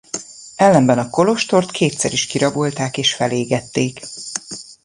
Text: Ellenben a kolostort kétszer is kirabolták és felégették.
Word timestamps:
Ellenben 0.55 0.97
a 0.99 1.09
kolostort 1.09 1.71
kétszer 1.71 2.11
is 2.13 2.25
kirabolták 2.25 2.97
és 2.97 3.13
felégették. 3.13 3.99